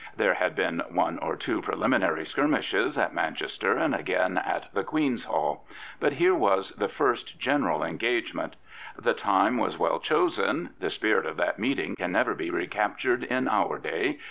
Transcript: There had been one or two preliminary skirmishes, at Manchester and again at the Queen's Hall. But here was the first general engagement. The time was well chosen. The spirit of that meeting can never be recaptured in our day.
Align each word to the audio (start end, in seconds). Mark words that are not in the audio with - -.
There 0.17 0.33
had 0.33 0.55
been 0.55 0.81
one 0.89 1.19
or 1.19 1.35
two 1.35 1.61
preliminary 1.61 2.25
skirmishes, 2.25 2.97
at 2.97 3.13
Manchester 3.13 3.73
and 3.77 3.93
again 3.93 4.35
at 4.39 4.67
the 4.73 4.83
Queen's 4.83 5.25
Hall. 5.25 5.67
But 5.99 6.13
here 6.13 6.33
was 6.33 6.71
the 6.71 6.87
first 6.87 7.39
general 7.39 7.83
engagement. 7.83 8.55
The 8.97 9.13
time 9.13 9.57
was 9.59 9.77
well 9.77 9.99
chosen. 9.99 10.71
The 10.79 10.89
spirit 10.89 11.27
of 11.27 11.37
that 11.37 11.59
meeting 11.59 11.95
can 11.97 12.13
never 12.13 12.33
be 12.33 12.49
recaptured 12.49 13.23
in 13.25 13.47
our 13.47 13.77
day. 13.77 14.17